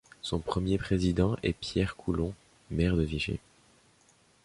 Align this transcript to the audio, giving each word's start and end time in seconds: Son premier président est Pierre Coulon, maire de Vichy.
Son 0.23 0.39
premier 0.39 0.79
président 0.79 1.37
est 1.43 1.53
Pierre 1.53 1.95
Coulon, 1.95 2.33
maire 2.71 2.97
de 2.97 3.03
Vichy. 3.03 3.37